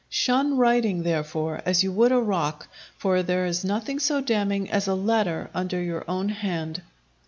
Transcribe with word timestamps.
Shun 0.09 0.57
writing, 0.57 1.03
therefore, 1.03 1.61
as 1.63 1.83
you 1.83 1.91
would 1.91 2.11
a 2.11 2.19
rock, 2.19 2.67
for 2.97 3.21
there 3.21 3.45
is 3.45 3.63
nothing 3.63 3.99
so 3.99 4.19
damning 4.19 4.67
as 4.71 4.87
a 4.87 4.95
letter 4.95 5.51
under 5.53 5.79
your 5.79 6.03
own 6.09 6.29
hand. 6.29 6.81